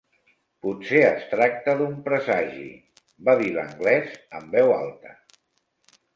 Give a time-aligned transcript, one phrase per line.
[0.65, 2.65] "Potser es tracta d'un presagi",
[3.29, 5.15] va dir l'anglès en veu alta.